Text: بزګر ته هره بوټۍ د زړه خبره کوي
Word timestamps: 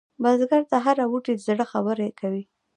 بزګر 0.21 0.63
ته 0.71 0.77
هره 0.85 1.05
بوټۍ 1.11 1.33
د 1.37 1.41
زړه 1.47 1.65
خبره 1.71 2.05
کوي 2.19 2.43